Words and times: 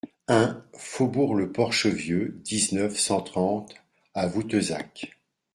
un 0.27 0.65
faubourg 0.73 1.35
le 1.35 1.51
Porche 1.51 1.85
Vieux, 1.85 2.41
dix-neuf, 2.43 2.97
cent 2.97 3.21
trente 3.21 3.75
à 4.15 4.25
Voutezac 4.25 5.15